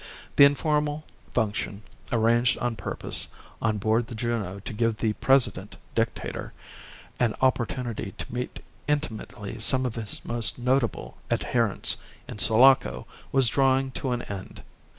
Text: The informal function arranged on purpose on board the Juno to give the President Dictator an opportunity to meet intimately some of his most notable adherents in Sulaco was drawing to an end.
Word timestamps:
The 0.35 0.45
informal 0.45 1.03
function 1.31 1.83
arranged 2.11 2.57
on 2.57 2.75
purpose 2.75 3.27
on 3.61 3.77
board 3.77 4.07
the 4.07 4.15
Juno 4.15 4.57
to 4.61 4.73
give 4.73 4.97
the 4.97 5.13
President 5.13 5.75
Dictator 5.93 6.53
an 7.19 7.35
opportunity 7.39 8.11
to 8.17 8.33
meet 8.33 8.61
intimately 8.87 9.59
some 9.59 9.85
of 9.85 9.93
his 9.93 10.25
most 10.25 10.57
notable 10.57 11.17
adherents 11.29 11.97
in 12.27 12.39
Sulaco 12.39 13.05
was 13.31 13.47
drawing 13.47 13.91
to 13.91 14.09
an 14.09 14.23
end. 14.23 14.63